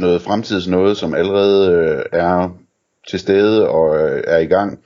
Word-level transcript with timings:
noget 0.00 0.22
fremtids 0.22 0.68
noget, 0.68 0.96
som 0.96 1.14
allerede 1.14 1.72
øh, 1.72 2.02
er 2.12 2.48
til 3.08 3.18
stede 3.18 3.68
og 3.68 3.98
øh, 3.98 4.22
er 4.26 4.38
i 4.38 4.46
gang. 4.46 4.78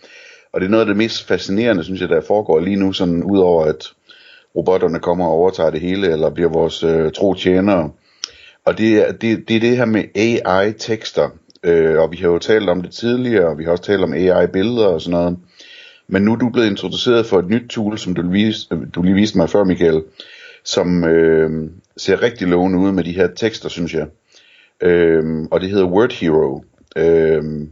Og 0.53 0.61
det 0.61 0.67
er 0.67 0.71
noget 0.71 0.81
af 0.81 0.87
det 0.87 0.97
mest 0.97 1.27
fascinerende, 1.27 1.85
synes 1.85 2.01
jeg, 2.01 2.09
der 2.09 2.21
foregår 2.21 2.61
lige 2.61 2.77
nu, 2.77 2.93
sådan 2.93 3.23
udover 3.25 3.65
at 3.65 3.85
robotterne 4.57 5.01
kommer 5.01 5.27
og 5.27 5.33
overtager 5.33 5.71
det 5.71 5.81
hele, 5.81 6.13
eller 6.13 6.31
bliver 6.31 6.51
vores 6.51 6.83
øh, 6.83 7.13
tro 7.13 7.35
tjenere. 7.35 7.91
Og 8.65 8.79
det 8.79 9.09
er 9.09 9.13
det, 9.13 9.49
det, 9.49 9.57
er 9.57 9.61
det 9.61 9.77
her 9.77 9.85
med 9.85 10.05
AI-tekster. 10.15 11.31
Øh, 11.65 12.01
og 12.01 12.13
vi 12.13 12.17
har 12.17 12.29
jo 12.29 12.39
talt 12.39 12.69
om 12.69 12.83
det 12.83 12.91
tidligere, 12.93 13.49
og 13.49 13.59
vi 13.59 13.65
har 13.65 13.71
også 13.71 13.85
talt 13.85 14.03
om 14.03 14.13
AI-billeder 14.13 14.87
og 14.87 15.01
sådan 15.01 15.21
noget. 15.21 15.39
Men 16.09 16.23
nu 16.23 16.33
er 16.33 16.37
du 16.37 16.49
blevet 16.49 16.71
introduceret 16.71 17.27
for 17.27 17.39
et 17.39 17.49
nyt 17.49 17.71
tool, 17.71 17.99
som 17.99 18.15
du, 18.15 18.31
viste, 18.31 18.75
øh, 18.75 18.81
du 18.95 19.03
lige 19.03 19.15
viste 19.15 19.39
mig 19.39 19.51
før, 19.51 19.65
Michael, 19.65 20.03
som 20.65 21.05
øh, 21.05 21.71
ser 21.97 22.23
rigtig 22.23 22.49
lovende 22.49 22.79
ud 22.79 22.93
med 22.93 23.05
de 23.05 23.13
her 23.13 23.29
tekster, 23.37 23.69
synes 23.69 23.95
jeg. 23.95 24.07
Øh, 24.81 25.25
og 25.51 25.61
det 25.61 25.71
hedder 25.71 25.87
Word 25.87 26.13
Hero. 26.13 26.65
Øhm, 26.97 27.71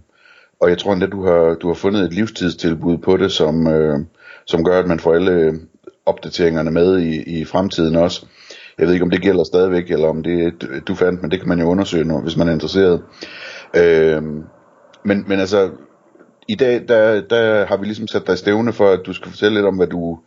og 0.61 0.69
jeg 0.69 0.79
tror 0.79 0.93
endda, 0.93 1.07
du 1.07 1.25
har, 1.25 1.55
du 1.55 1.67
har 1.67 1.75
fundet 1.75 2.03
et 2.03 2.13
livstidstilbud 2.13 2.99
på 2.99 3.17
det, 3.17 3.33
som, 3.33 3.67
øh, 3.67 3.99
som 4.47 4.65
gør, 4.65 4.79
at 4.79 4.87
man 4.87 5.01
får 5.01 5.15
alle 5.15 5.61
opdateringerne 6.07 6.71
med 6.71 6.99
i, 6.99 7.41
i 7.41 7.45
fremtiden 7.45 7.97
også. 7.97 8.27
Jeg 8.79 8.87
ved 8.87 8.95
ikke, 8.95 9.05
om 9.05 9.11
det 9.11 9.23
gælder 9.23 9.45
stadigvæk, 9.45 9.91
eller 9.91 10.09
om 10.09 10.23
det 10.23 10.55
du 10.89 10.95
fandt, 10.95 11.23
men 11.23 11.31
det 11.31 11.39
kan 11.41 11.49
man 11.49 11.61
jo 11.61 11.67
undersøge 11.67 12.05
nu, 12.05 12.21
hvis 12.21 12.37
man 12.37 12.49
er 12.49 12.53
interesseret. 12.53 13.03
Øh, 13.77 14.23
men, 15.05 15.25
men 15.27 15.41
altså, 15.41 15.71
i 16.49 16.55
dag, 16.55 16.89
der, 16.89 17.21
der 17.21 17.67
har 17.67 17.77
vi 17.77 17.85
ligesom 17.85 18.07
sat 18.07 18.27
dig 18.27 18.39
stævne 18.39 18.73
for, 18.73 18.89
at 18.91 19.01
du 19.07 19.13
skal 19.13 19.31
fortælle 19.31 19.55
lidt 19.55 19.67
om, 19.67 19.77
hvad 19.77 19.87
du, 19.87 20.19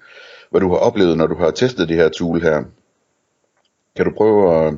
hvad 0.52 0.62
du 0.62 0.70
har 0.70 0.78
oplevet, 0.78 1.18
når 1.18 1.28
du 1.28 1.36
har 1.36 1.52
testet 1.52 1.90
det 1.90 1.98
her 1.98 2.10
tool 2.10 2.42
her. 2.42 2.64
Kan 3.96 4.06
du 4.06 4.12
prøve 4.18 4.66
at... 4.66 4.74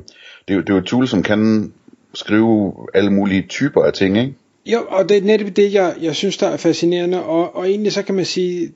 Det 0.48 0.56
det 0.56 0.70
er 0.70 0.74
jo 0.74 0.80
et 0.80 0.84
tool, 0.84 1.08
som 1.08 1.22
kan 1.22 1.72
skrive 2.14 2.72
alle 2.94 3.10
mulige 3.10 3.42
typer 3.48 3.82
af 3.82 3.92
ting, 3.92 4.18
ikke? 4.18 4.34
Jo, 4.66 4.84
og 4.88 5.08
det 5.08 5.16
er 5.16 5.22
netop 5.22 5.56
det, 5.56 5.74
jeg, 5.74 5.94
jeg 6.00 6.14
synes, 6.14 6.36
der 6.36 6.48
er 6.48 6.56
fascinerende, 6.56 7.24
og, 7.24 7.56
og 7.56 7.68
egentlig 7.68 7.92
så 7.92 8.02
kan 8.02 8.14
man 8.14 8.24
sige, 8.24 8.72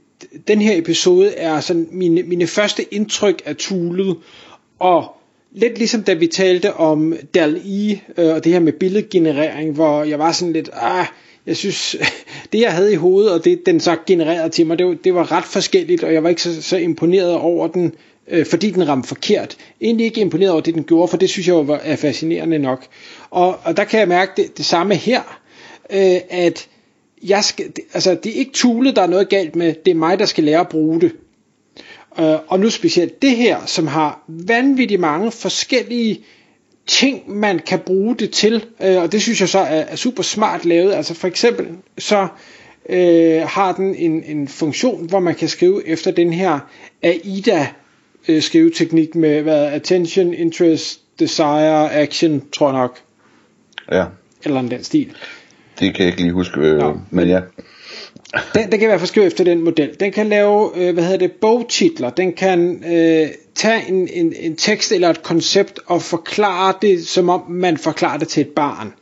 den 0.49 0.61
her 0.61 0.79
episode 0.79 1.35
er 1.35 1.61
sådan 1.61 1.89
mine, 1.91 2.23
mine 2.23 2.47
første 2.47 2.95
indtryk 2.95 3.43
af 3.45 3.57
Tulet, 3.57 4.17
og 4.79 5.17
lidt 5.53 5.79
ligesom 5.79 6.03
da 6.03 6.15
vi 6.15 6.27
talte 6.27 6.75
om 6.75 7.15
dal 7.35 7.61
i 7.65 8.01
øh, 8.19 8.35
og 8.35 8.45
det 8.45 8.53
her 8.53 8.61
med 8.61 8.73
billedgenerering, 8.73 9.75
hvor 9.75 10.05
jeg 10.05 10.19
var 10.19 10.33
sådan 10.33 10.53
lidt, 10.53 10.71
ah, 10.73 11.07
jeg 11.47 11.57
synes, 11.57 11.97
det 12.53 12.61
jeg 12.61 12.73
havde 12.73 12.93
i 12.93 12.97
hovedet, 12.97 13.33
og 13.33 13.45
det 13.45 13.67
den 13.67 13.81
så 13.81 13.97
genererede 14.07 14.49
til 14.49 14.67
mig, 14.67 14.79
det 14.79 14.87
var, 14.87 14.95
det 15.05 15.15
var 15.15 15.33
ret 15.33 15.45
forskelligt, 15.45 16.05
og 16.05 16.13
jeg 16.13 16.23
var 16.23 16.29
ikke 16.29 16.43
så, 16.43 16.63
så 16.63 16.77
imponeret 16.77 17.35
over 17.35 17.69
den, 17.69 17.95
øh, 18.29 18.47
fordi 18.47 18.71
den 18.71 18.89
ramte 18.89 19.09
forkert. 19.09 19.57
Egentlig 19.81 20.07
ikke 20.07 20.21
imponeret 20.21 20.53
over 20.53 20.61
det, 20.61 20.75
den 20.75 20.85
gjorde, 20.85 21.09
for 21.09 21.17
det 21.17 21.31
synes 21.31 21.49
jeg 21.49 21.69
var 21.69 21.81
er 21.83 21.97
fascinerende 21.97 22.59
nok. 22.59 22.87
Og, 23.31 23.59
og 23.65 23.77
der 23.77 23.85
kan 23.85 24.01
jeg 24.01 24.09
mærke 24.09 24.33
det, 24.37 24.59
det 24.59 24.65
samme 24.65 24.95
her, 24.95 25.41
øh, 25.91 26.21
at 26.31 26.69
jeg 27.23 27.45
skal, 27.45 27.73
altså, 27.95 28.15
det 28.15 28.33
er 28.33 28.37
ikke 28.37 28.53
Tule, 28.53 28.95
der 28.95 29.03
er 29.03 29.07
noget 29.07 29.29
galt 29.29 29.57
med, 29.57 29.75
det 29.85 29.91
er 29.91 29.95
mig, 29.95 30.19
der 30.19 30.27
skal 30.27 30.45
lære 30.45 30.61
at 30.61 30.69
bruge 30.69 31.01
det. 31.01 31.13
Øh, 32.19 32.37
og 32.49 32.61
nu 32.61 32.71
specielt 32.71 33.23
det 33.23 33.37
her, 33.37 33.67
som 33.67 33.87
har 33.87 34.25
vanvittigt 34.29 35.01
mange 35.01 35.31
forskellige 35.31 36.21
ting, 36.87 37.31
man 37.31 37.59
kan 37.59 37.79
bruge 37.79 38.17
det 38.17 38.31
til, 38.31 38.65
øh, 38.83 39.03
og 39.03 39.13
det 39.13 39.23
synes 39.23 39.41
jeg 39.41 39.49
så 39.49 39.59
er, 39.59 39.81
er 39.81 39.97
super 39.97 40.23
smart 40.23 40.65
lavet. 40.65 40.93
Altså 40.93 41.15
for 41.15 41.29
eksempel 41.29 41.67
så 41.99 42.29
øh, 42.89 43.43
har 43.43 43.73
den 43.73 43.95
en, 43.95 44.25
en 44.25 44.49
funktion, 44.49 45.07
hvor 45.07 45.21
man 45.21 45.35
kan 45.35 45.49
skrive 45.49 45.89
efter 45.89 46.11
den 46.11 46.33
her 46.33 46.59
AIDA 47.03 47.67
øh, 48.29 48.43
skriveteknik 48.43 49.15
med 49.15 49.43
hvad, 49.43 49.65
attention, 49.67 50.35
interest, 50.35 51.01
desire, 51.19 51.93
action, 51.93 52.43
tror 52.53 52.71
jeg 52.71 52.79
nok. 52.79 52.99
Ja. 53.93 54.05
Eller 54.45 54.61
en 54.61 54.71
den 54.71 54.85
stil. 54.85 55.13
Det 55.81 55.95
kan 55.95 56.05
jeg 56.05 56.07
ikke 56.07 56.23
lige 56.23 56.33
huske, 56.33 56.61
øh, 56.61 56.83
men 57.11 57.29
ja. 57.29 57.41
Den, 58.55 58.63
den 58.63 58.71
kan 58.71 58.83
i 58.83 58.87
hvert 58.87 59.01
fald 59.01 59.09
skrive 59.09 59.27
efter 59.27 59.45
den 59.45 59.65
model. 59.65 59.91
Den 60.01 60.13
kan 60.13 60.29
lave, 60.29 60.71
øh, 60.77 60.95
hvad 60.95 61.05
hedder 61.05 61.19
det, 61.19 61.33
bogtitler. 61.33 62.11
Den 62.11 62.33
kan 62.33 62.85
øh, 62.85 63.29
tage 63.55 63.89
en, 63.89 64.09
en, 64.13 64.33
en 64.41 64.57
tekst 64.57 64.93
eller 64.93 65.11
et 65.11 65.23
koncept 65.23 65.81
og 65.87 66.03
forklare 66.03 66.75
det, 66.83 67.07
som 67.07 67.29
om 67.29 67.51
man 67.51 67.77
forklarer 67.77 68.19
det 68.19 68.29
til 68.29 68.41
et 68.41 68.49
barn. 68.49 68.93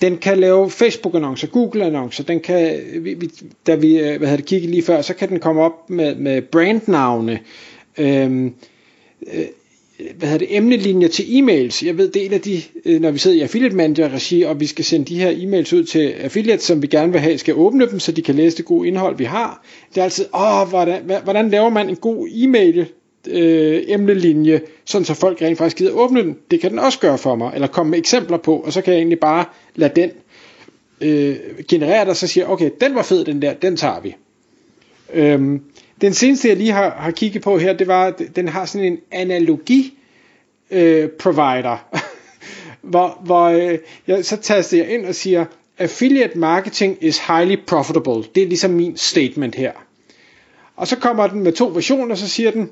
Den 0.00 0.16
kan 0.18 0.38
lave 0.38 0.70
Facebook-annoncer, 0.70 1.46
Google-annoncer. 1.46 2.24
Den 2.24 2.40
kan, 2.40 2.80
vi, 3.00 3.14
vi, 3.14 3.30
da 3.66 3.74
vi 3.74 3.98
øh, 3.98 4.18
hvad 4.18 4.28
hedder 4.28 4.36
det, 4.36 4.46
kiggede 4.46 4.70
lige 4.70 4.82
før, 4.82 5.02
så 5.02 5.14
kan 5.14 5.28
den 5.28 5.40
komme 5.40 5.62
op 5.62 5.90
med, 5.90 6.14
med 6.14 6.42
brandnavne. 6.42 7.38
Øhm, 7.98 8.54
øh, 9.32 9.44
hvad 10.16 10.28
hedder 10.28 10.46
det, 10.46 10.56
emnelinjer 10.56 11.08
til 11.08 11.22
e-mails. 11.22 11.86
Jeg 11.86 11.98
ved, 11.98 12.10
det 12.10 12.22
er 12.22 12.26
en 12.26 12.32
af 12.32 12.40
de, 12.40 12.62
øh, 12.84 13.00
når 13.00 13.10
vi 13.10 13.18
sidder 13.18 13.36
i 13.36 13.40
affiliate 13.40 13.76
manager 13.76 14.08
regi, 14.14 14.42
og 14.42 14.60
vi 14.60 14.66
skal 14.66 14.84
sende 14.84 15.06
de 15.06 15.18
her 15.18 15.30
e-mails 15.30 15.76
ud 15.76 15.84
til 15.84 16.08
affiliates, 16.08 16.64
som 16.64 16.82
vi 16.82 16.86
gerne 16.86 17.12
vil 17.12 17.20
have, 17.20 17.38
skal 17.38 17.54
åbne 17.54 17.86
dem, 17.90 17.98
så 18.00 18.12
de 18.12 18.22
kan 18.22 18.34
læse 18.34 18.56
det 18.56 18.64
gode 18.64 18.88
indhold, 18.88 19.16
vi 19.16 19.24
har. 19.24 19.64
Det 19.94 20.00
er 20.00 20.04
altid, 20.04 20.26
åh, 20.34 20.68
hvordan, 20.68 21.02
hvordan 21.24 21.50
laver 21.50 21.68
man 21.68 21.88
en 21.88 21.96
god 21.96 22.28
e-mail 22.32 22.86
øh, 23.28 23.82
emnelinje, 23.86 24.60
sådan 24.84 25.04
så 25.04 25.14
folk 25.14 25.42
rent 25.42 25.58
faktisk 25.58 25.76
gider 25.76 25.92
åbne 25.92 26.22
den. 26.22 26.36
Det 26.50 26.60
kan 26.60 26.70
den 26.70 26.78
også 26.78 26.98
gøre 26.98 27.18
for 27.18 27.34
mig, 27.34 27.50
eller 27.54 27.66
komme 27.66 27.90
med 27.90 27.98
eksempler 27.98 28.36
på, 28.36 28.56
og 28.56 28.72
så 28.72 28.80
kan 28.80 28.92
jeg 28.92 28.98
egentlig 28.98 29.20
bare 29.20 29.44
lade 29.74 29.92
den 30.00 30.10
øh, 31.00 31.36
generere 31.68 32.04
der, 32.04 32.14
så 32.14 32.26
siger 32.26 32.46
okay, 32.46 32.70
den 32.80 32.94
var 32.94 33.02
fed 33.02 33.24
den 33.24 33.42
der, 33.42 33.52
den 33.52 33.76
tager 33.76 34.00
vi. 34.00 34.16
Øhm, 35.14 35.60
den 36.00 36.14
seneste 36.14 36.48
jeg 36.48 36.56
lige 36.56 36.72
har, 36.72 36.90
har 36.90 37.10
kigget 37.10 37.42
på 37.42 37.58
her, 37.58 37.72
det 37.72 37.86
var, 37.86 38.10
den 38.10 38.48
har 38.48 38.64
sådan 38.64 38.92
en 38.92 38.98
analogi 39.10 39.98
øh, 40.70 41.08
provider, 41.08 41.88
hvor, 42.90 43.20
hvor 43.24 43.44
øh, 43.44 43.78
jeg, 44.06 44.24
så 44.24 44.36
taster 44.36 44.76
jeg 44.76 44.88
ind 44.90 45.06
og 45.06 45.14
siger, 45.14 45.44
affiliate 45.78 46.38
marketing 46.38 46.96
is 47.00 47.18
highly 47.18 47.56
profitable. 47.66 48.24
Det 48.34 48.42
er 48.42 48.46
ligesom 48.46 48.70
min 48.70 48.96
statement 48.96 49.54
her. 49.54 49.72
Og 50.76 50.86
så 50.86 50.96
kommer 50.96 51.26
den 51.26 51.42
med 51.42 51.52
to 51.52 51.66
versioner, 51.74 52.14
så 52.14 52.28
siger 52.28 52.50
den, 52.50 52.70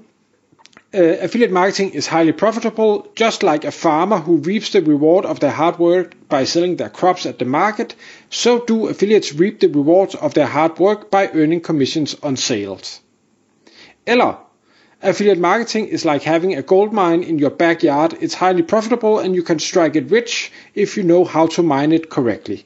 Uh, 0.94 1.00
affiliate 1.00 1.53
marketing 1.53 1.94
is 1.94 2.06
highly 2.06 2.33
profitable, 2.33 3.05
just 3.21 3.43
like 3.43 3.67
a 3.67 3.71
farmer 3.71 4.17
who 4.21 4.37
reaps 4.37 4.71
the 4.71 4.81
reward 4.81 5.27
of 5.27 5.38
their 5.38 5.50
hard 5.50 5.78
work 5.78 6.17
by 6.31 6.44
selling 6.44 6.78
their 6.78 6.88
crops 6.88 7.27
at 7.27 7.38
the 7.38 7.44
market, 7.44 7.94
so 8.31 8.59
do 8.69 8.88
affiliates 8.88 9.34
reap 9.34 9.61
the 9.61 9.69
rewards 9.69 10.15
of 10.15 10.33
their 10.33 10.47
hard 10.47 10.78
work 10.78 11.11
by 11.11 11.28
earning 11.34 11.61
commissions 11.61 12.17
on 12.22 12.37
sales. 12.37 13.00
Eller, 14.09 14.49
affiliate 15.03 15.41
marketing 15.41 15.93
is 15.93 16.05
like 16.05 16.25
having 16.25 16.57
a 16.57 16.63
gold 16.63 16.93
mine 16.93 17.23
in 17.23 17.41
your 17.41 17.51
backyard. 17.51 18.15
It's 18.21 18.35
highly 18.35 18.63
profitable 18.63 19.19
and 19.19 19.35
you 19.35 19.43
can 19.43 19.59
strike 19.59 19.99
it 19.99 20.11
rich 20.13 20.53
if 20.75 20.97
you 20.97 21.03
know 21.03 21.25
how 21.25 21.47
to 21.47 21.63
mine 21.63 21.95
it 21.95 22.09
correctly. 22.09 22.59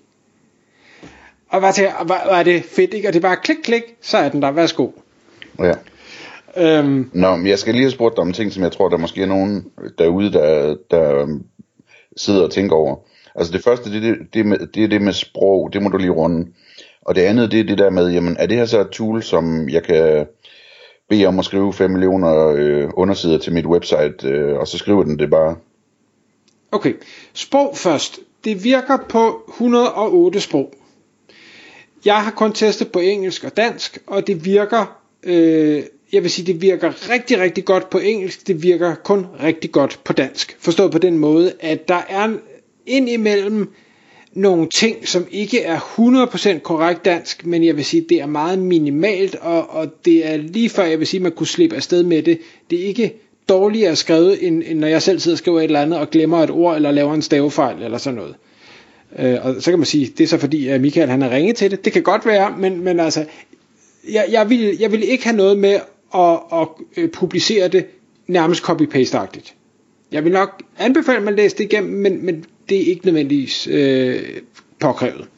Og 1.48 1.60
hvad, 1.60 1.72
til, 1.72 1.88
hvad 2.06 2.16
er 2.30 2.42
det 2.42 2.64
fedt, 2.64 2.94
ikke? 2.94 3.08
Og 3.08 3.12
det 3.12 3.18
er 3.18 3.28
bare 3.28 3.36
klik, 3.36 3.56
klik, 3.64 3.82
så 4.00 4.18
er 4.18 4.28
den 4.28 4.42
der. 4.42 4.50
Værsgo. 4.50 4.88
Ja. 5.58 5.74
Øhm, 6.56 7.10
Nå, 7.12 7.36
men 7.36 7.46
jeg 7.46 7.58
skal 7.58 7.74
lige 7.74 7.84
have 7.84 7.90
spurgt 7.90 8.16
dig 8.16 8.22
om 8.22 8.32
ting, 8.32 8.52
som 8.52 8.62
jeg 8.62 8.72
tror, 8.72 8.88
der 8.88 8.96
måske 8.96 9.22
er 9.22 9.26
nogen 9.26 9.64
derude, 9.98 10.32
der, 10.32 10.76
der 10.90 11.38
sidder 12.16 12.42
og 12.42 12.50
tænker 12.50 12.76
over. 12.76 12.96
Altså 13.34 13.52
det 13.52 13.64
første, 13.64 13.92
det, 13.92 14.02
det, 14.02 14.16
det, 14.34 14.46
med, 14.46 14.58
det 14.74 14.84
er 14.84 14.88
det 14.88 15.02
med 15.02 15.12
sprog, 15.12 15.72
det 15.72 15.82
må 15.82 15.88
du 15.88 15.96
lige 15.96 16.10
runde. 16.10 16.46
Og 17.02 17.14
det 17.14 17.20
andet, 17.20 17.52
det 17.52 17.60
er 17.60 17.64
det 17.64 17.78
der 17.78 17.90
med, 17.90 18.10
jamen 18.10 18.36
er 18.38 18.46
det 18.46 18.56
her 18.56 18.64
så 18.64 18.80
et 18.80 18.90
tool, 18.90 19.22
som 19.22 19.68
jeg 19.68 19.82
kan 19.82 20.26
bede 21.12 21.26
om 21.26 21.38
at 21.38 21.44
skrive 21.44 21.72
5 21.72 21.90
millioner 21.90 22.46
øh, 22.56 22.90
undersider 22.94 23.38
til 23.38 23.52
mit 23.52 23.66
website, 23.66 24.28
øh, 24.28 24.58
og 24.58 24.68
så 24.68 24.78
skriver 24.78 25.02
den 25.02 25.18
det 25.18 25.30
bare? 25.30 25.56
Okay, 26.72 26.94
sprog 27.32 27.76
først. 27.76 28.20
Det 28.44 28.64
virker 28.64 28.96
på 29.08 29.42
108 29.48 30.40
sprog. 30.40 30.74
Jeg 32.04 32.22
har 32.24 32.30
kun 32.30 32.52
testet 32.52 32.92
på 32.92 32.98
engelsk 32.98 33.44
og 33.44 33.56
dansk, 33.56 33.98
og 34.06 34.26
det 34.26 34.44
virker 34.44 34.98
øh, 35.22 35.82
jeg 36.12 36.22
vil 36.22 36.30
sige, 36.30 36.52
det 36.52 36.62
virker 36.62 37.10
rigtig, 37.10 37.40
rigtig 37.40 37.64
godt 37.64 37.90
på 37.90 37.98
engelsk, 37.98 38.46
det 38.46 38.62
virker 38.62 38.94
kun 38.94 39.26
rigtig 39.42 39.72
godt 39.72 40.00
på 40.04 40.12
dansk. 40.12 40.56
Forstået 40.60 40.92
på 40.92 40.98
den 40.98 41.18
måde, 41.18 41.52
at 41.60 41.88
der 41.88 42.02
er 42.08 42.28
indimellem 42.86 43.72
nogle 44.34 44.68
ting, 44.68 45.08
som 45.08 45.26
ikke 45.30 45.62
er 45.62 45.78
100% 45.78 46.58
korrekt 46.58 47.04
dansk, 47.04 47.46
men 47.46 47.64
jeg 47.64 47.76
vil 47.76 47.84
sige, 47.84 48.06
det 48.08 48.20
er 48.20 48.26
meget 48.26 48.58
minimalt, 48.58 49.34
og, 49.34 49.70
og 49.70 50.04
det 50.04 50.32
er 50.32 50.36
lige 50.36 50.68
før, 50.68 50.84
jeg 50.84 50.98
vil 50.98 51.06
sige, 51.06 51.20
man 51.20 51.32
kunne 51.32 51.46
slippe 51.46 51.76
afsted 51.76 52.02
med 52.02 52.22
det. 52.22 52.38
Det 52.70 52.80
er 52.80 52.84
ikke 52.86 53.14
dårligere 53.48 53.96
skrevet, 53.96 54.46
end, 54.46 54.62
end 54.66 54.78
når 54.78 54.86
jeg 54.86 55.02
selv 55.02 55.18
sidder 55.18 55.34
og 55.34 55.38
skriver 55.38 55.60
et 55.60 55.64
eller 55.64 55.80
andet, 55.80 55.98
og 55.98 56.10
glemmer 56.10 56.38
et 56.42 56.50
ord, 56.50 56.76
eller 56.76 56.90
laver 56.90 57.14
en 57.14 57.22
stavefejl, 57.22 57.82
eller 57.82 57.98
sådan 57.98 58.16
noget. 58.16 58.34
Øh, 59.18 59.46
og 59.46 59.62
så 59.62 59.70
kan 59.70 59.78
man 59.78 59.86
sige, 59.86 60.12
det 60.18 60.24
er 60.24 60.28
så 60.28 60.38
fordi, 60.38 60.68
at 60.68 60.80
Michael 60.80 61.08
han 61.08 61.22
har 61.22 61.30
ringet 61.30 61.56
til 61.56 61.70
det. 61.70 61.84
Det 61.84 61.92
kan 61.92 62.02
godt 62.02 62.26
være, 62.26 62.54
men, 62.58 62.84
men 62.84 63.00
altså, 63.00 63.24
jeg, 64.12 64.26
jeg, 64.30 64.50
vil, 64.50 64.76
jeg 64.80 64.92
vil 64.92 65.10
ikke 65.10 65.24
have 65.24 65.36
noget 65.36 65.58
med 65.58 65.78
at, 66.14 66.38
at 66.52 66.68
øh, 66.96 67.10
publicere 67.10 67.68
det 67.68 67.86
nærmest 68.26 68.62
copy-paste-agtigt. 68.62 69.54
Jeg 70.12 70.24
vil 70.24 70.32
nok 70.32 70.62
anbefale, 70.78 71.18
at 71.18 71.24
man 71.24 71.34
læser 71.34 71.56
det 71.56 71.64
igennem, 71.64 71.92
men, 71.92 72.26
men 72.26 72.44
det 72.68 72.76
er 72.76 72.86
ikke 72.86 73.06
nødvendigvis 73.06 73.66
øh, 73.66 74.22
påkrævet. 74.78 75.28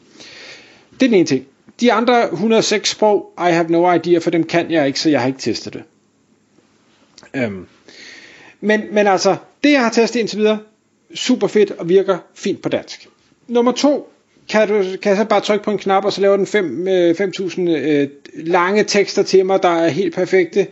Det 0.99 1.05
er 1.05 1.09
den 1.09 1.13
ene 1.13 1.25
ting. 1.25 1.45
De 1.79 1.93
andre 1.93 2.31
106 2.33 2.89
sprog, 2.89 3.33
I 3.37 3.51
have 3.51 3.67
no 3.69 3.93
idea, 3.93 4.19
for 4.19 4.29
dem 4.29 4.43
kan 4.43 4.71
jeg 4.71 4.87
ikke, 4.87 4.99
så 4.99 5.09
jeg 5.09 5.19
har 5.19 5.27
ikke 5.27 5.39
testet 5.39 5.73
det. 5.73 5.83
Øhm. 7.33 7.67
Men, 8.61 8.81
men 8.91 9.07
altså, 9.07 9.35
det 9.63 9.71
jeg 9.71 9.81
har 9.81 9.89
testet 9.89 10.19
indtil 10.19 10.39
videre, 10.39 10.59
super 11.13 11.47
fedt 11.47 11.71
og 11.71 11.89
virker 11.89 12.17
fint 12.35 12.61
på 12.61 12.69
dansk. 12.69 13.07
Nummer 13.47 13.71
to, 13.71 14.11
kan, 14.49 14.67
du, 14.67 14.83
kan 14.83 15.09
jeg 15.09 15.17
så 15.17 15.25
bare 15.25 15.41
trykke 15.41 15.65
på 15.65 15.71
en 15.71 15.77
knap, 15.77 16.05
og 16.05 16.13
så 16.13 16.21
laver 16.21 16.37
den 16.37 16.45
5.000 16.45 17.61
øh, 17.61 18.01
øh, 18.01 18.07
lange 18.33 18.83
tekster 18.83 19.23
til 19.23 19.45
mig, 19.45 19.63
der 19.63 19.69
er 19.69 19.87
helt 19.87 20.15
perfekte? 20.15 20.67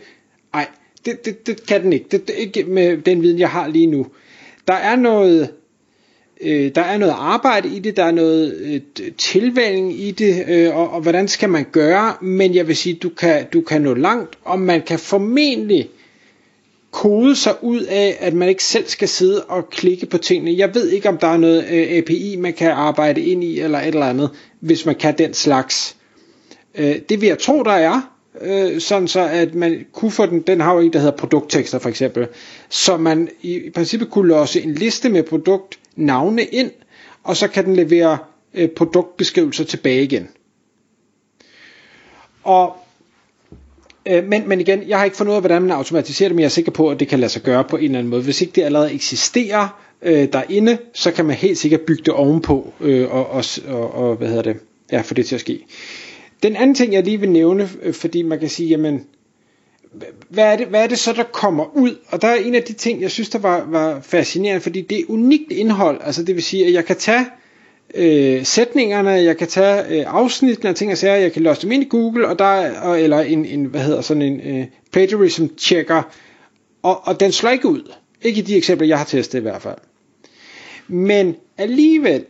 Det, 1.06 1.24
det, 1.24 1.46
det 1.46 1.66
kan 1.66 1.82
den 1.82 1.92
ikke. 1.92 2.06
Det, 2.10 2.28
det, 2.28 2.34
ikke 2.36 2.64
med 2.64 2.96
den 2.96 3.22
viden, 3.22 3.38
jeg 3.38 3.50
har 3.50 3.68
lige 3.68 3.86
nu. 3.86 4.06
Der 4.68 4.74
er 4.74 4.96
noget, 4.96 5.48
øh, 6.40 6.74
der 6.74 6.80
er 6.80 6.98
noget 6.98 7.14
arbejde 7.18 7.68
i 7.76 7.78
det, 7.78 7.96
der 7.96 8.04
er 8.04 8.10
noget 8.10 8.54
øh, 8.54 8.80
tilvælling 9.18 10.00
i 10.00 10.10
det, 10.10 10.44
øh, 10.48 10.76
og, 10.76 10.90
og 10.90 11.00
hvordan 11.00 11.28
skal 11.28 11.48
man 11.48 11.66
gøre, 11.72 12.14
men 12.20 12.54
jeg 12.54 12.68
vil 12.68 12.76
sige, 12.76 12.94
du 12.94 13.08
kan, 13.08 13.46
du 13.52 13.60
kan 13.60 13.82
nå 13.82 13.94
langt, 13.94 14.38
og 14.44 14.58
man 14.58 14.82
kan 14.82 14.98
formentlig 14.98 15.88
kode 16.90 17.36
sig 17.36 17.54
ud 17.62 17.80
af, 17.82 18.16
at 18.20 18.34
man 18.34 18.48
ikke 18.48 18.64
selv 18.64 18.86
skal 18.86 19.08
sidde 19.08 19.44
og 19.44 19.70
klikke 19.70 20.06
på 20.06 20.18
tingene. 20.18 20.58
Jeg 20.58 20.74
ved 20.74 20.88
ikke, 20.90 21.08
om 21.08 21.18
der 21.18 21.26
er 21.26 21.36
noget 21.36 21.64
øh, 21.70 21.98
API, 21.98 22.36
man 22.38 22.52
kan 22.52 22.70
arbejde 22.70 23.20
ind 23.20 23.44
i, 23.44 23.60
eller 23.60 23.78
et 23.78 23.86
eller 23.86 24.06
andet, 24.06 24.30
hvis 24.60 24.86
man 24.86 24.94
kan 24.94 25.18
den 25.18 25.34
slags. 25.34 25.96
Øh, 26.74 26.96
det 27.08 27.20
vil 27.20 27.26
jeg 27.26 27.38
tro, 27.38 27.62
der 27.62 27.72
er, 27.72 28.13
øh, 28.40 28.80
sådan 28.80 29.08
så 29.08 29.20
at 29.20 29.54
man 29.54 29.84
kunne 29.92 30.10
få 30.10 30.26
den, 30.26 30.40
den 30.40 30.60
har 30.60 30.74
jo 30.74 30.80
en, 30.80 30.92
der 30.92 30.98
hedder 30.98 31.16
produkttekster 31.16 31.78
for 31.78 31.88
eksempel, 31.88 32.26
så 32.68 32.96
man 32.96 33.28
i, 33.42 33.54
i 33.56 33.70
princippet 33.70 34.10
kunne 34.10 34.28
låse 34.28 34.62
en 34.62 34.74
liste 34.74 35.08
med 35.08 35.22
produktnavne 35.22 36.44
ind, 36.44 36.70
og 37.22 37.36
så 37.36 37.48
kan 37.48 37.64
den 37.64 37.76
levere 37.76 38.18
øh, 38.54 38.68
produktbeskrivelser 38.68 39.64
tilbage 39.64 40.02
igen. 40.02 40.28
Og 42.42 42.76
Øh, 44.06 44.24
men, 44.28 44.48
men 44.48 44.60
igen, 44.60 44.88
jeg 44.88 44.98
har 44.98 45.04
ikke 45.04 45.16
fundet 45.16 45.30
ud 45.30 45.36
af, 45.36 45.42
hvordan 45.42 45.62
man 45.62 45.70
automatiserer 45.70 46.28
det, 46.28 46.36
men 46.36 46.40
jeg 46.40 46.46
er 46.46 46.50
sikker 46.50 46.72
på, 46.72 46.90
at 46.90 47.00
det 47.00 47.08
kan 47.08 47.20
lade 47.20 47.32
sig 47.32 47.42
gøre 47.42 47.64
på 47.64 47.76
en 47.76 47.84
eller 47.84 47.98
anden 47.98 48.10
måde. 48.10 48.22
Hvis 48.22 48.40
ikke 48.40 48.52
det 48.52 48.62
allerede 48.62 48.92
eksisterer 48.92 49.80
øh, 50.02 50.28
derinde, 50.32 50.78
så 50.94 51.10
kan 51.10 51.24
man 51.24 51.36
helt 51.36 51.58
sikkert 51.58 51.80
bygge 51.80 52.02
det 52.04 52.12
ovenpå, 52.14 52.72
øh, 52.80 53.14
og, 53.14 53.30
og, 53.30 53.44
og, 53.68 53.94
og 53.94 54.16
hvad 54.16 54.28
hedder 54.28 54.42
det, 54.42 54.56
ja, 54.92 55.00
få 55.00 55.14
det 55.14 55.26
til 55.26 55.34
at 55.34 55.40
ske. 55.40 55.64
Den 56.44 56.56
anden 56.56 56.74
ting, 56.74 56.92
jeg 56.92 57.04
lige 57.04 57.20
vil 57.20 57.30
nævne, 57.30 57.68
øh, 57.82 57.94
fordi 57.94 58.22
man 58.22 58.38
kan 58.38 58.48
sige, 58.48 58.68
jamen, 58.68 59.06
hvad 60.28 60.44
er, 60.44 60.56
det, 60.56 60.66
hvad 60.66 60.82
er 60.82 60.86
det 60.86 60.98
så, 60.98 61.12
der 61.12 61.22
kommer 61.22 61.76
ud? 61.76 61.98
Og 62.08 62.22
der 62.22 62.28
er 62.28 62.34
en 62.34 62.54
af 62.54 62.62
de 62.62 62.72
ting, 62.72 63.02
jeg 63.02 63.10
synes, 63.10 63.28
der 63.28 63.38
var, 63.38 63.64
var 63.68 64.00
fascinerende, 64.00 64.60
fordi 64.60 64.80
det 64.80 65.00
er 65.00 65.04
unikt 65.08 65.52
indhold. 65.52 66.00
Altså 66.04 66.22
det 66.22 66.34
vil 66.34 66.42
sige, 66.42 66.66
at 66.66 66.72
jeg 66.72 66.84
kan 66.84 66.96
tage 66.96 67.26
øh, 67.94 68.44
sætningerne, 68.44 69.10
jeg 69.10 69.36
kan 69.36 69.48
tage 69.48 70.00
øh, 70.00 70.04
afsnittene 70.06 70.70
af 70.70 70.74
ting 70.74 70.92
og 70.92 70.98
sager, 70.98 71.16
jeg 71.16 71.32
kan 71.32 71.42
låse 71.42 71.62
dem 71.62 71.72
ind 71.72 71.82
i 71.82 71.86
Google, 71.88 72.28
og 72.28 72.38
der 72.38 72.80
og, 72.80 73.00
eller 73.00 73.20
en, 73.20 73.44
en, 73.44 73.64
hvad 73.64 73.80
hedder 73.80 74.00
sådan 74.00 74.22
en 74.22 74.40
øh, 74.40 74.66
plagiarism 74.92 75.46
checker, 75.58 76.02
og, 76.82 77.08
og 77.08 77.20
den 77.20 77.32
slår 77.32 77.50
ikke 77.50 77.68
ud. 77.68 77.92
Ikke 78.22 78.38
i 78.38 78.42
de 78.42 78.56
eksempler, 78.56 78.88
jeg 78.88 78.98
har 78.98 79.04
testet 79.04 79.38
i 79.38 79.42
hvert 79.42 79.62
fald. 79.62 79.78
Men 80.88 81.36
alligevel, 81.58 82.24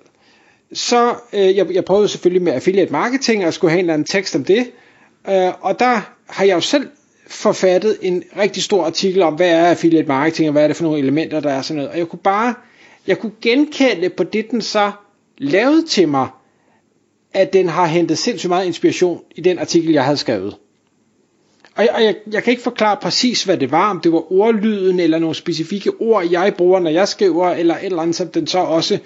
så, 0.74 1.14
øh, 1.32 1.56
jeg, 1.56 1.72
jeg 1.72 1.84
prøvede 1.84 2.08
selvfølgelig 2.08 2.42
med 2.42 2.52
affiliate 2.52 2.92
marketing, 2.92 3.46
og 3.46 3.54
skulle 3.54 3.70
have 3.70 3.78
en 3.78 3.84
eller 3.84 3.94
anden 3.94 4.06
tekst 4.06 4.36
om 4.36 4.44
det, 4.44 4.70
øh, 5.28 5.52
og 5.60 5.78
der 5.78 6.00
har 6.26 6.44
jeg 6.44 6.54
jo 6.54 6.60
selv 6.60 6.88
forfattet 7.26 7.98
en 8.02 8.22
rigtig 8.38 8.62
stor 8.62 8.84
artikel 8.84 9.22
om, 9.22 9.34
hvad 9.34 9.50
er 9.50 9.66
affiliate 9.66 10.08
marketing, 10.08 10.48
og 10.48 10.52
hvad 10.52 10.62
er 10.62 10.66
det 10.66 10.76
for 10.76 10.84
nogle 10.84 10.98
elementer, 10.98 11.40
der 11.40 11.50
er 11.50 11.62
sådan 11.62 11.76
noget, 11.76 11.90
og 11.90 11.98
jeg 11.98 12.06
kunne 12.06 12.18
bare, 12.24 12.54
jeg 13.06 13.18
kunne 13.18 13.32
genkende 13.42 14.08
på 14.08 14.24
det, 14.24 14.50
den 14.50 14.62
så 14.62 14.92
lavede 15.38 15.86
til 15.86 16.08
mig, 16.08 16.28
at 17.32 17.52
den 17.52 17.68
har 17.68 17.86
hentet 17.86 18.18
sindssygt 18.18 18.48
meget 18.48 18.66
inspiration 18.66 19.20
i 19.36 19.40
den 19.40 19.58
artikel, 19.58 19.92
jeg 19.92 20.04
havde 20.04 20.16
skrevet. 20.16 20.56
Og, 21.76 21.82
jeg, 21.82 21.90
og 21.94 22.04
jeg, 22.04 22.14
jeg 22.32 22.42
kan 22.42 22.50
ikke 22.50 22.62
forklare 22.62 22.96
præcis, 23.02 23.44
hvad 23.44 23.56
det 23.56 23.70
var, 23.70 23.90
om 23.90 24.00
det 24.00 24.12
var 24.12 24.32
ordlyden, 24.32 25.00
eller 25.00 25.18
nogle 25.18 25.34
specifikke 25.34 25.90
ord, 26.00 26.30
jeg 26.30 26.54
bruger, 26.56 26.80
når 26.80 26.90
jeg 26.90 27.08
skriver, 27.08 27.50
eller 27.50 27.74
et 27.74 27.84
eller 27.84 28.02
andet, 28.02 28.16
som 28.16 28.28
den 28.28 28.46
så 28.46 28.58
også 28.58 28.98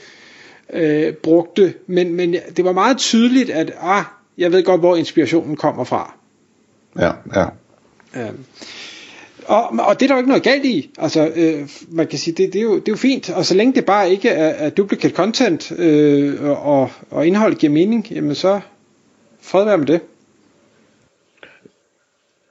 øh, 0.73 1.13
brugte. 1.13 1.75
Men, 1.87 2.15
men 2.15 2.37
det 2.57 2.65
var 2.65 2.73
meget 2.73 2.99
tydeligt, 2.99 3.51
at 3.51 3.73
ah, 3.81 4.05
jeg 4.39 4.53
ved 4.53 4.63
godt, 4.65 4.81
hvor 4.81 4.97
inspirationen 4.97 5.57
kommer 5.57 5.85
fra. 5.85 6.15
Ja, 6.99 7.11
ja. 7.35 7.47
Øh, 8.17 8.33
og, 9.47 9.63
og 9.87 10.01
det 10.01 10.03
er 10.03 10.07
der 10.07 10.15
jo 10.15 10.19
ikke 10.19 10.29
noget 10.29 10.43
galt 10.43 10.65
i. 10.65 10.91
Altså, 10.99 11.33
øh, 11.37 11.69
man 11.89 12.07
kan 12.07 12.19
sige, 12.19 12.35
det, 12.35 12.53
det, 12.53 12.59
er 12.59 12.63
jo, 12.63 12.75
det 12.75 12.89
er 12.89 12.93
jo 12.93 12.97
fint. 12.97 13.31
Og 13.31 13.45
så 13.45 13.55
længe 13.55 13.75
det 13.75 13.85
bare 13.85 14.11
ikke 14.11 14.29
er, 14.29 14.67
er 14.67 14.71
duplicate 14.71 15.15
content, 15.15 15.73
øh, 15.73 16.43
og, 16.43 16.91
og 17.11 17.27
indhold 17.27 17.55
giver 17.55 17.73
mening, 17.73 18.11
jamen 18.11 18.35
så 18.35 18.61
fred 19.41 19.65
være 19.65 19.79
med 19.79 19.87
det. 19.87 20.01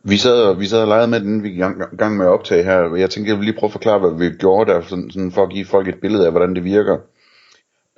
Vi 0.04 0.18
sad, 0.18 0.56
vi 0.56 0.66
sad 0.66 0.82
og 0.82 0.88
legede 0.88 1.08
med 1.08 1.20
den, 1.20 1.44
vi 1.44 1.50
gang, 1.50 1.98
gang 1.98 2.18
med 2.18 2.26
at 2.26 2.32
optage 2.32 2.64
her. 2.64 2.96
Jeg 2.96 3.10
tænkte, 3.10 3.30
jeg 3.30 3.38
vil 3.38 3.46
lige 3.46 3.58
prøve 3.60 3.68
at 3.68 3.72
forklare, 3.72 4.00
hvad 4.00 4.30
vi 4.30 4.36
gjorde 4.36 4.72
der, 4.72 4.82
sådan, 4.82 5.12
sådan 5.12 5.32
for 5.32 5.44
at 5.44 5.50
give 5.50 5.66
folk 5.66 5.88
et 5.88 6.00
billede 6.02 6.26
af, 6.26 6.32
hvordan 6.32 6.56
det 6.56 6.64
virker. 6.64 6.98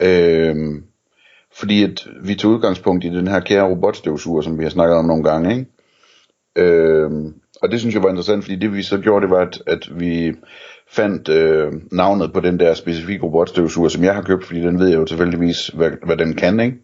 Øhm, 0.02 0.84
fordi 1.60 1.84
at 1.84 2.08
vi 2.24 2.36
tog 2.36 2.52
udgangspunkt 2.52 3.06
i 3.06 3.10
den 3.10 3.28
her 3.28 3.40
kære 3.40 3.70
robotstøvsuger, 3.70 4.42
som 4.42 4.58
vi 4.60 4.64
har 4.64 4.70
snakket 4.70 4.98
om 4.98 5.06
nogle 5.06 5.24
gange. 5.24 5.52
Ikke? 5.52 5.66
Øhm, 6.56 7.34
og 7.62 7.72
det 7.72 7.80
synes 7.80 7.96
jeg 7.96 8.04
var 8.04 8.10
interessant, 8.10 8.44
fordi 8.44 8.56
det 8.56 8.74
vi 8.74 8.84
så 8.84 8.98
gjorde, 8.98 9.22
det 9.22 9.30
var, 9.30 9.42
at, 9.42 9.62
at 9.68 10.00
vi 10.00 10.34
fandt 10.92 11.30
øh, 11.30 11.74
navnet 11.92 12.34
på 12.34 12.40
den 12.40 12.60
der 12.60 12.74
specifikke 12.74 13.24
robotstøvsuger, 13.24 13.90
som 13.90 14.04
jeg 14.04 14.16
har 14.16 14.22
købt, 14.22 14.46
fordi 14.46 14.62
den 14.62 14.80
ved 14.80 14.88
jeg 14.88 14.98
jo 14.98 15.06
tilfældigvis, 15.06 15.68
hvad, 15.68 15.92
hvad 16.06 16.18
den 16.18 16.34
kan, 16.34 16.60
ikke? 16.60 16.78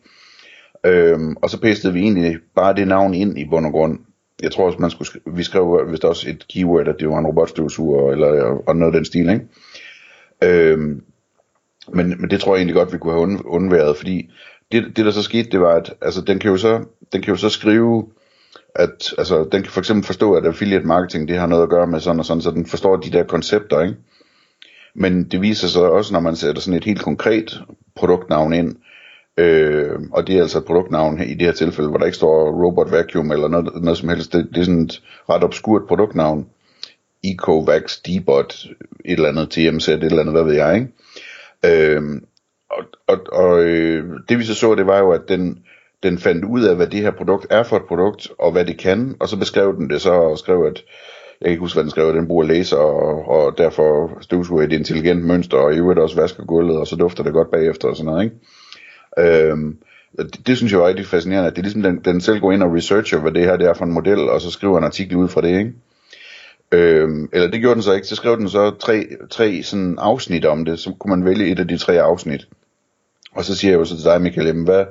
Øhm, 0.86 1.36
og 1.42 1.50
så 1.50 1.62
pastede 1.62 1.94
vi 1.94 2.00
egentlig 2.00 2.38
bare 2.56 2.76
det 2.76 2.88
navn 2.88 3.14
ind 3.14 3.40
i 3.40 3.46
bund 3.50 3.66
og 3.66 3.72
grund. 3.72 4.00
Jeg 4.42 4.52
tror 4.52 4.66
også, 4.66 4.80
man 4.80 4.90
skulle, 4.90 5.10
vi 5.36 5.44
skrev 5.44 5.92
vist 5.92 6.06
også 6.06 6.30
et 6.30 6.46
keyword, 6.54 6.88
at 6.88 6.96
det 7.00 7.10
var 7.10 7.20
en 7.20 7.28
robotstøvsuger, 7.28 8.12
eller 8.12 8.28
og 8.68 8.76
noget 8.76 8.94
af 8.94 9.00
den 9.00 9.06
stil, 9.06 9.30
ikke? 9.30 9.46
Øhm, 10.44 11.02
men, 11.94 12.22
men 12.22 12.30
det 12.30 12.40
tror 12.40 12.56
jeg 12.56 12.60
egentlig 12.60 12.76
godt, 12.76 12.94
vi 12.94 12.98
kunne 12.98 13.14
have 13.14 13.46
undværet, 13.46 13.98
fordi 13.98 14.30
det, 14.72 14.98
det 14.98 15.06
der 15.06 15.12
så 15.12 15.24
skete, 15.24 15.50
det 15.50 15.62
var, 15.62 15.76
at 15.76 15.94
altså, 16.02 16.22
den, 16.22 16.40
kan 16.40 16.52
jo 16.52 16.58
så, 16.58 16.84
den 17.14 17.22
kan 17.22 17.34
jo 17.34 17.38
så 17.38 17.50
skrive 17.50 18.06
at 18.76 19.14
altså, 19.18 19.48
den 19.52 19.64
kan 19.64 19.72
for 19.72 19.80
eksempel 19.80 20.06
forstå, 20.06 20.34
at 20.34 20.46
affiliate 20.46 20.88
marketing, 20.88 21.28
det 21.28 21.38
har 21.38 21.48
noget 21.48 21.64
at 21.64 21.70
gøre 21.70 21.88
med 21.88 22.00
sådan 22.00 22.20
og 22.20 22.26
sådan, 22.26 22.42
så 22.42 22.52
den 22.52 22.66
forstår 22.66 22.96
de 22.96 23.12
der 23.12 23.24
koncepter, 23.24 23.82
ikke? 23.82 23.96
Men 24.96 25.24
det 25.24 25.42
viser 25.42 25.68
sig 25.68 25.82
også, 25.82 26.14
når 26.14 26.20
man 26.20 26.36
sætter 26.36 26.62
sådan 26.62 26.78
et 26.78 26.84
helt 26.84 27.02
konkret 27.02 27.62
produktnavn 27.96 28.54
ind, 28.54 28.76
øh, 29.38 30.00
og 30.12 30.28
det 30.28 30.38
er 30.38 30.42
altså 30.42 30.58
et 30.58 30.66
produktnavn 30.66 31.22
i 31.22 31.34
det 31.34 31.42
her 31.42 31.52
tilfælde, 31.52 31.90
hvor 31.90 31.98
der 31.98 32.06
ikke 32.06 32.18
står 32.18 32.64
Robot 32.66 32.92
Vacuum 32.92 33.32
eller 33.32 33.48
noget, 33.48 33.84
noget 33.84 33.98
som 33.98 34.10
helst, 34.10 34.34
det, 34.34 34.48
det 34.54 34.58
er 34.58 34.66
sådan 34.66 34.82
et 34.82 35.02
ret 35.30 35.44
obskurt 35.44 35.82
produktnavn, 35.88 36.46
Ecovax, 37.24 37.98
Dbot, 38.02 38.66
et 39.06 39.14
eller 39.14 39.30
andet, 39.30 39.50
TMZ, 39.50 39.88
et 39.88 40.04
eller 40.04 40.20
andet, 40.20 40.34
hvad 40.34 40.44
ved 40.44 40.54
jeg, 40.54 40.76
ikke? 40.76 40.88
Øhm, 41.66 42.26
og 42.70 42.84
og, 43.08 43.20
og 43.32 43.64
øh, 43.64 44.04
det 44.30 44.40
vi 44.40 44.44
så 44.44 44.56
så, 44.56 44.76
det 44.76 44.88
var 44.88 45.00
jo, 45.00 45.12
at 45.12 45.22
den, 45.28 45.60
den 46.04 46.18
fandt 46.18 46.46
ud 46.46 46.64
af, 46.64 46.76
hvad 46.76 46.88
det 46.88 47.02
her 47.02 47.12
produkt 47.12 47.48
er 47.50 47.64
for 47.64 47.78
et 47.78 47.86
produkt, 47.88 48.32
og 48.40 48.52
hvad 48.52 48.66
det 48.66 48.78
kan, 48.78 49.16
og 49.20 49.30
så 49.30 49.38
beskrev 49.38 49.76
den 49.76 49.90
det 49.90 50.02
så, 50.02 50.12
og 50.12 50.38
skrev, 50.38 50.64
at 50.64 50.84
jeg 51.42 51.46
kan 51.46 51.52
ikke 51.52 51.60
huske, 51.60 51.76
hvad 51.76 51.84
den 51.84 51.92
skrev, 51.92 52.08
at 52.08 52.16
den 52.16 52.28
bruger 52.28 52.46
laser, 52.46 52.78
og, 52.78 53.30
og 53.30 53.58
derfor 53.58 54.18
støvsuger 54.22 54.64
et 54.64 54.74
intelligent 54.74 55.26
mønster, 55.26 55.58
og 55.58 55.74
i 55.74 55.78
øvrigt 55.78 56.00
også 56.00 56.22
vasker 56.22 56.46
gulvet, 56.46 56.78
og 56.78 56.88
så 56.88 56.96
dufter 56.96 57.24
det 57.24 57.34
godt 57.34 57.52
bagefter, 57.52 57.88
og 57.88 57.96
sådan 57.96 58.12
noget, 58.12 58.24
ikke? 58.24 59.50
Øhm, 59.50 59.78
det, 60.18 60.48
det 60.48 60.58
synes 60.58 60.72
jeg 60.72 60.80
var 60.80 60.88
rigtig 60.88 61.06
fascinerende, 61.06 61.48
at 61.50 61.56
det 61.56 61.62
er 61.62 61.64
ligesom, 61.64 61.82
den, 61.82 62.02
den 62.06 62.22
selv 62.22 62.40
går 62.40 62.52
ind 62.52 62.64
og 62.64 62.74
researcher, 62.74 63.20
hvad 63.20 63.32
det 63.32 63.44
her 63.44 63.58
det 63.58 63.68
er 63.68 63.74
for 63.74 63.86
en 63.86 63.94
model, 63.94 64.20
og 64.30 64.42
så 64.42 64.52
skriver 64.52 64.78
en 64.78 64.84
artikel 64.84 65.18
ud 65.18 65.28
fra 65.28 65.42
det, 65.42 65.60
ikke? 65.60 65.74
Øhm, 66.76 67.30
eller 67.34 67.52
det 67.52 67.60
gjorde 67.60 67.76
den 67.76 67.84
så 67.84 67.94
ikke, 67.94 68.08
så 68.08 68.16
skrev 68.16 68.38
den 68.38 68.50
så 68.50 68.72
tre, 68.80 69.06
tre 69.30 69.64
sådan 69.64 69.96
afsnit 70.00 70.46
om 70.46 70.66
det, 70.66 70.80
så 70.80 70.94
kunne 71.00 71.16
man 71.16 71.26
vælge 71.26 71.48
et 71.48 71.60
af 71.60 71.68
de 71.68 71.78
tre 71.78 72.02
afsnit. 72.02 72.48
Og 73.36 73.46
så 73.46 73.56
siger 73.56 73.72
jeg 73.72 73.80
jo 73.80 73.86
så 73.86 73.96
til 73.96 74.06
dig, 74.06 74.22
Michael, 74.22 74.48
jamen, 74.48 74.64
hvad, 74.64 74.86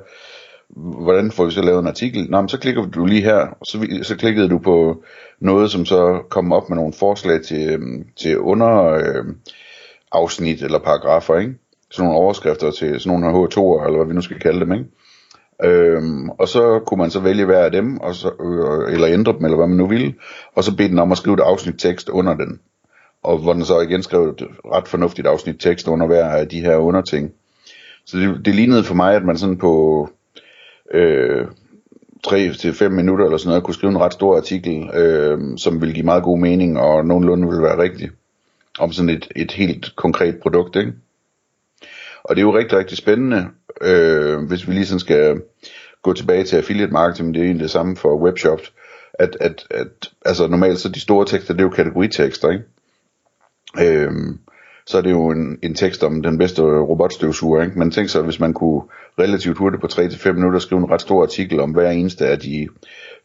hvordan 0.75 1.31
får 1.31 1.45
vi 1.45 1.51
så 1.51 1.61
lavet 1.61 1.79
en 1.79 1.87
artikel? 1.87 2.29
Nå, 2.29 2.41
men 2.41 2.49
så 2.49 2.59
klikker 2.59 2.85
du 2.85 3.05
lige 3.05 3.21
her, 3.21 3.37
og 3.59 3.65
så, 3.65 3.99
så 4.03 4.15
klikkede 4.15 4.49
du 4.49 4.59
på 4.59 5.03
noget, 5.39 5.71
som 5.71 5.85
så 5.85 6.21
kom 6.29 6.51
op 6.51 6.69
med 6.69 6.77
nogle 6.77 6.93
forslag 6.93 7.41
til, 7.41 7.73
øhm, 7.73 8.05
til 8.15 8.39
under 8.39 8.83
øh, 8.83 9.25
afsnit 10.11 10.61
eller 10.61 10.79
paragrafer, 10.79 11.37
ikke? 11.37 11.53
Sådan 11.91 12.05
nogle 12.05 12.19
overskrifter 12.19 12.71
til 12.71 12.99
sådan 12.99 13.19
nogle 13.19 13.37
H2'er, 13.37 13.85
eller 13.85 13.97
hvad 13.97 14.07
vi 14.07 14.13
nu 14.13 14.21
skal 14.21 14.39
kalde 14.39 14.59
dem, 14.59 14.73
ikke? 14.73 14.85
Øhm, 15.63 16.29
og 16.29 16.47
så 16.47 16.79
kunne 16.85 16.97
man 16.97 17.11
så 17.11 17.19
vælge 17.19 17.45
hver 17.45 17.63
af 17.63 17.71
dem, 17.71 17.97
og 17.97 18.15
så, 18.15 18.27
øh, 18.27 18.93
eller 18.93 19.07
ændre 19.07 19.33
dem, 19.33 19.45
eller 19.45 19.57
hvad 19.57 19.67
man 19.67 19.77
nu 19.77 19.87
ville, 19.87 20.13
og 20.55 20.63
så 20.63 20.75
bede 20.75 20.89
den 20.89 20.99
om 20.99 21.11
at 21.11 21.17
skrive 21.17 21.33
et 21.33 21.39
afsnit 21.39 21.75
tekst 21.77 22.09
under 22.09 22.33
den. 22.33 22.59
Og 23.23 23.37
hvor 23.37 23.53
den 23.53 23.65
så 23.65 23.79
igen 23.79 24.03
skrev 24.03 24.23
et 24.23 24.47
ret 24.65 24.87
fornuftigt 24.87 25.27
afsnit 25.27 25.55
tekst 25.59 25.87
under 25.87 26.07
hver 26.07 26.25
af 26.25 26.47
de 26.47 26.61
her 26.61 26.75
underting. 26.75 27.31
Så 28.05 28.17
det, 28.17 28.45
det 28.45 28.55
lignede 28.55 28.83
for 28.83 28.95
mig, 28.95 29.15
at 29.15 29.25
man 29.25 29.37
sådan 29.37 29.57
på 29.57 30.09
øh, 30.93 31.45
3-5 32.27 32.89
minutter 32.89 33.25
eller 33.25 33.37
sådan 33.37 33.49
noget, 33.49 33.63
kunne 33.63 33.73
skrive 33.73 33.91
en 33.91 33.99
ret 34.01 34.13
stor 34.13 34.37
artikel, 34.37 34.89
øh, 34.93 35.57
som 35.57 35.81
ville 35.81 35.93
give 35.93 36.05
meget 36.05 36.23
god 36.23 36.39
mening, 36.39 36.79
og 36.79 37.05
nogenlunde 37.05 37.47
ville 37.47 37.63
være 37.63 37.81
rigtig, 37.81 38.09
om 38.79 38.91
sådan 38.91 39.09
et, 39.09 39.27
et 39.35 39.51
helt 39.51 39.95
konkret 39.95 40.37
produkt, 40.41 40.75
ikke? 40.75 40.93
Og 42.29 42.35
det 42.35 42.41
er 42.41 42.45
jo 42.45 42.57
rigtig, 42.57 42.77
rigtig 42.77 42.97
spændende, 42.97 43.47
øh, 43.81 44.39
hvis 44.47 44.67
vi 44.67 44.73
lige 44.73 44.85
sådan 44.85 44.99
skal 44.99 45.41
gå 46.01 46.13
tilbage 46.13 46.43
til 46.43 46.57
affiliate 46.57 46.93
marketing, 46.93 47.33
det 47.33 47.39
er 47.39 47.45
egentlig 47.45 47.63
det 47.63 47.71
samme 47.71 47.97
for 47.97 48.17
webshops, 48.17 48.73
at, 49.13 49.37
at, 49.39 49.67
at 49.71 50.11
altså 50.25 50.47
normalt 50.47 50.79
så 50.79 50.89
de 50.89 50.99
store 50.99 51.25
tekster, 51.25 51.53
det 51.53 51.59
er 51.59 51.65
jo 51.65 51.69
kategoritekster, 51.69 52.49
ikke? 52.51 52.63
Øh, 53.81 54.11
så 54.87 54.97
er 54.97 55.01
det 55.01 55.11
jo 55.11 55.29
en, 55.29 55.59
en 55.63 55.75
tekst 55.75 56.03
om 56.03 56.23
den 56.23 56.37
bedste 56.37 56.61
robotstøvsuger, 56.61 57.63
ikke? 57.63 57.79
Men 57.79 57.91
tænk 57.91 58.09
så, 58.09 58.21
hvis 58.21 58.39
man 58.39 58.53
kunne 58.53 58.81
relativt 59.19 59.57
hurtigt 59.57 59.81
på 59.81 59.87
3-5 59.87 60.31
minutter 60.31 60.59
skrive 60.59 60.79
en 60.79 60.91
ret 60.91 61.01
stor 61.01 61.23
artikel 61.23 61.59
om 61.59 61.71
hver 61.71 61.91
eneste 61.91 62.27
af 62.27 62.39
de 62.39 62.67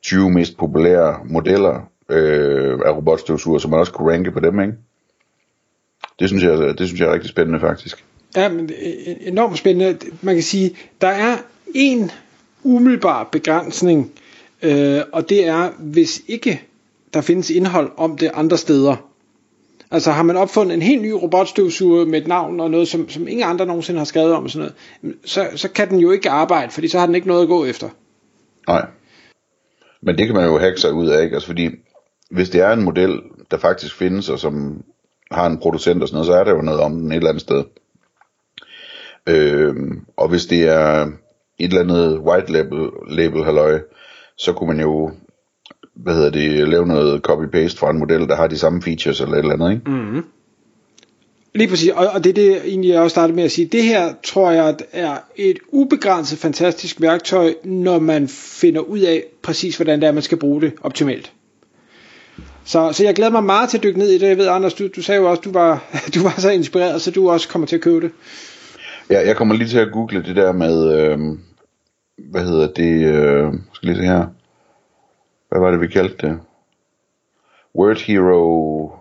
20 0.02 0.30
mest 0.30 0.58
populære 0.58 1.20
modeller 1.24 1.90
øh, 2.08 2.78
af 2.86 2.96
robotstøvsuger, 2.96 3.58
så 3.58 3.68
man 3.68 3.80
også 3.80 3.92
kunne 3.92 4.12
ranke 4.12 4.30
på 4.30 4.40
dem, 4.40 4.60
ikke? 4.60 4.74
Det 6.20 6.28
synes 6.28 6.44
jeg, 6.44 6.78
det 6.78 6.86
synes 6.86 7.00
jeg 7.00 7.08
er 7.08 7.12
rigtig 7.12 7.30
spændende 7.30 7.60
faktisk. 7.60 8.04
Ja, 8.36 8.48
men 8.48 8.70
øh, 8.82 8.92
øh, 9.06 9.16
enormt 9.20 9.58
spændende. 9.58 9.98
Man 10.22 10.34
kan 10.34 10.42
sige, 10.42 10.76
der 11.00 11.08
er 11.08 11.36
en 11.74 12.10
umiddelbar 12.62 13.24
begrænsning, 13.24 14.12
øh, 14.62 15.00
og 15.12 15.28
det 15.28 15.46
er, 15.46 15.70
hvis 15.78 16.22
ikke 16.28 16.62
der 17.14 17.20
findes 17.20 17.50
indhold 17.50 17.90
om 17.96 18.16
det 18.16 18.30
andre 18.34 18.58
steder. 18.58 18.96
Altså 19.90 20.10
har 20.12 20.22
man 20.22 20.36
opfundet 20.36 20.74
en 20.74 20.82
helt 20.82 21.02
ny 21.02 21.10
robotstøvsuger 21.10 22.04
med 22.04 22.20
et 22.20 22.26
navn 22.26 22.60
og 22.60 22.70
noget, 22.70 22.88
som, 22.88 23.08
som 23.08 23.28
ingen 23.28 23.46
andre 23.46 23.66
nogensinde 23.66 23.98
har 23.98 24.04
skrevet 24.04 24.32
om, 24.32 24.44
og 24.44 24.50
sådan 24.50 24.70
noget, 25.02 25.18
så, 25.24 25.48
så 25.56 25.68
kan 25.68 25.88
den 25.88 25.98
jo 25.98 26.10
ikke 26.10 26.30
arbejde, 26.30 26.72
fordi 26.72 26.88
så 26.88 26.98
har 26.98 27.06
den 27.06 27.14
ikke 27.14 27.28
noget 27.28 27.42
at 27.42 27.48
gå 27.48 27.64
efter. 27.64 27.88
Nej. 28.68 28.86
Men 30.02 30.18
det 30.18 30.26
kan 30.26 30.36
man 30.36 30.44
jo 30.44 30.58
hacke 30.58 30.80
sig 30.80 30.92
ud 30.92 31.08
af, 31.08 31.22
ikke? 31.22 31.34
Altså 31.34 31.46
fordi, 31.46 31.68
hvis 32.30 32.50
det 32.50 32.60
er 32.60 32.72
en 32.72 32.84
model, 32.84 33.20
der 33.50 33.58
faktisk 33.58 33.94
findes, 33.94 34.28
og 34.28 34.38
som 34.38 34.82
har 35.30 35.46
en 35.46 35.58
producent 35.58 36.02
og 36.02 36.08
sådan 36.08 36.16
noget, 36.16 36.26
så 36.26 36.34
er 36.34 36.44
der 36.44 36.50
jo 36.50 36.62
noget 36.62 36.80
om 36.80 36.92
den 36.92 37.12
et 37.12 37.16
eller 37.16 37.28
andet 37.28 37.42
sted. 37.42 37.64
Øh, 39.26 39.74
og 40.16 40.28
hvis 40.28 40.46
det 40.46 40.62
er 40.62 41.06
et 41.58 41.68
eller 41.68 41.80
andet 41.80 42.18
white 42.18 42.52
label, 42.52 42.90
label 43.08 43.44
halløj, 43.44 43.80
så 44.36 44.52
kunne 44.52 44.68
man 44.74 44.80
jo 44.80 45.10
hvad 45.94 46.14
hedder 46.14 46.30
det, 46.30 46.68
lave 46.68 46.86
noget 46.86 47.22
copy-paste 47.28 47.78
fra 47.78 47.90
en 47.90 47.98
model, 47.98 48.28
der 48.28 48.36
har 48.36 48.46
de 48.46 48.58
samme 48.58 48.82
features 48.82 49.20
eller 49.20 49.34
et 49.34 49.38
eller 49.38 49.52
andet, 49.52 49.70
ikke? 49.70 49.90
Mm. 49.90 50.24
Lige 51.54 51.68
præcis, 51.68 51.90
og, 51.90 52.06
og 52.06 52.24
det 52.24 52.30
er 52.30 52.34
det 52.34 52.56
egentlig 52.64 52.90
jeg 52.90 53.00
også 53.00 53.14
startede 53.14 53.36
med 53.36 53.44
at 53.44 53.52
sige. 53.52 53.66
Det 53.66 53.82
her 53.82 54.14
tror 54.24 54.50
jeg 54.50 54.76
er 54.92 55.16
et 55.36 55.58
ubegrænset 55.68 56.38
fantastisk 56.38 57.00
værktøj, 57.00 57.54
når 57.64 57.98
man 57.98 58.28
finder 58.28 58.80
ud 58.80 58.98
af 58.98 59.24
præcis 59.42 59.76
hvordan 59.76 60.00
det 60.00 60.06
er, 60.06 60.12
man 60.12 60.22
skal 60.22 60.38
bruge 60.38 60.60
det 60.60 60.72
optimalt. 60.80 61.32
Så, 62.64 62.92
så 62.92 63.04
jeg 63.04 63.14
glæder 63.14 63.30
mig 63.30 63.44
meget 63.44 63.70
til 63.70 63.76
at 63.76 63.82
dykke 63.82 63.98
ned 63.98 64.08
i 64.08 64.18
det. 64.18 64.28
Jeg 64.28 64.36
ved, 64.36 64.48
Anders, 64.48 64.74
du, 64.74 64.88
du 64.96 65.02
sagde 65.02 65.20
jo 65.20 65.30
også, 65.30 65.42
du 65.42 65.52
var, 65.52 65.84
du 66.14 66.22
var 66.22 66.34
så 66.38 66.50
inspireret, 66.50 67.02
så 67.02 67.10
du 67.10 67.30
også 67.30 67.48
kommer 67.48 67.66
til 67.66 67.76
at 67.76 67.82
købe 67.82 68.00
det. 68.00 68.10
Ja, 69.10 69.26
jeg 69.26 69.36
kommer 69.36 69.54
lige 69.54 69.68
til 69.68 69.78
at 69.78 69.92
google 69.92 70.22
det 70.22 70.36
der 70.36 70.52
med, 70.52 70.92
øh, 70.92 71.18
hvad 72.30 72.44
hedder 72.44 72.72
det, 72.72 73.04
øh, 73.06 73.52
skal 73.72 73.88
lige 73.88 73.96
se 73.96 74.04
her, 74.04 74.26
hvad 75.48 75.60
var 75.60 75.70
det 75.70 75.80
vi 75.80 75.86
kaldte 75.86 76.26
det? 76.26 76.40
Word 77.74 77.96
Hero 78.06 78.92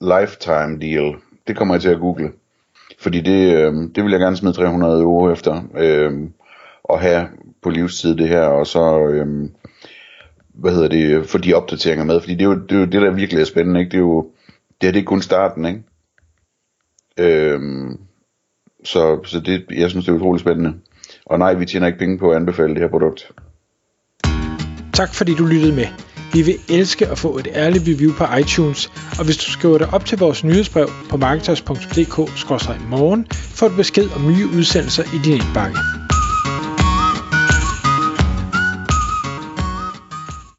Lifetime 0.00 0.80
Deal. 0.80 1.14
Det 1.46 1.56
kommer 1.56 1.74
jeg 1.74 1.82
til 1.82 1.88
at 1.88 2.00
google. 2.00 2.32
Fordi 2.98 3.20
det, 3.20 3.56
øh, 3.56 3.74
det 3.94 4.04
vil 4.04 4.10
jeg 4.10 4.20
gerne 4.20 4.36
smide 4.36 4.54
300 4.54 5.02
euro 5.02 5.32
efter. 5.32 5.62
Øh, 5.76 6.30
og 6.84 7.00
have 7.00 7.28
på 7.62 7.70
livstid 7.70 8.16
det 8.16 8.28
her. 8.28 8.42
Og 8.42 8.66
så, 8.66 8.98
øh, 8.98 9.48
hvad 10.48 10.72
hedder 10.72 10.88
det, 10.88 11.26
få 11.26 11.38
de 11.38 11.54
opdateringer 11.54 12.04
med. 12.04 12.20
Fordi 12.20 12.34
det 12.34 12.42
er 12.42 12.48
jo 12.48 12.62
det, 12.62 12.72
er 12.72 12.80
jo 12.80 12.86
det 12.86 13.02
der 13.02 13.10
virkelig 13.10 13.40
er 13.40 13.44
spændende. 13.44 13.80
Ikke? 13.80 13.90
Det 13.90 13.96
er 13.96 14.00
jo, 14.00 14.30
det 14.80 14.86
her 14.86 14.92
det 14.92 15.00
er 15.00 15.04
kun 15.04 15.22
starten, 15.22 15.64
ikke? 15.64 15.82
Øhm, 17.18 17.98
så 18.84 19.20
så 19.24 19.40
det, 19.40 19.64
jeg 19.70 19.90
synes, 19.90 20.04
det 20.04 20.12
er 20.12 20.16
utroligt 20.16 20.40
spændende. 20.40 20.74
Og 21.26 21.38
nej, 21.38 21.54
vi 21.54 21.66
tjener 21.66 21.86
ikke 21.86 21.98
penge 21.98 22.18
på 22.18 22.30
at 22.30 22.36
anbefale 22.36 22.74
det 22.74 22.78
her 22.78 22.88
produkt. 22.88 23.32
Tak 24.92 25.14
fordi 25.14 25.34
du 25.34 25.46
lyttede 25.46 25.74
med. 25.74 25.86
Vi 26.32 26.42
vil 26.42 26.56
elske 26.70 27.06
at 27.06 27.18
få 27.18 27.38
et 27.38 27.48
ærligt 27.54 27.84
review 27.88 28.12
på 28.12 28.24
iTunes, 28.40 28.90
og 29.18 29.24
hvis 29.24 29.36
du 29.36 29.50
skriver 29.50 29.78
dig 29.78 29.94
op 29.94 30.04
til 30.04 30.18
vores 30.18 30.44
nyhedsbrev 30.44 30.88
på 31.10 31.16
marketers.dk-morgen, 31.16 33.26
får 33.30 33.68
du 33.68 33.76
besked 33.76 34.08
om 34.16 34.26
nye 34.26 34.46
udsendelser 34.56 35.02
i 35.02 35.18
din 35.24 35.32
indbakke. 35.32 35.78